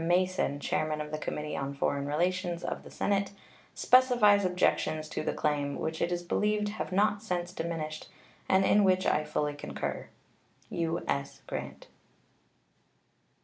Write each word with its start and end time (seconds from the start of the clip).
Mason, 0.07 0.59
chairman 0.59 0.99
of 0.99 1.11
the 1.11 1.19
Committee 1.19 1.55
on 1.55 1.75
Foreign 1.75 2.07
Relations 2.07 2.63
of 2.63 2.81
the 2.83 2.89
Senate, 2.89 3.31
specifies 3.75 4.43
objections 4.43 5.07
to 5.09 5.21
the 5.21 5.31
claim, 5.31 5.75
which 5.77 6.01
it 6.01 6.11
is 6.11 6.23
believed 6.23 6.69
have 6.69 6.91
not 6.91 7.21
since 7.21 7.53
diminished, 7.53 8.09
and 8.49 8.65
in 8.65 8.83
which 8.83 9.05
I 9.05 9.23
fully 9.23 9.53
concur. 9.53 10.09
U.S. 10.71 11.43
GRANT. 11.45 11.85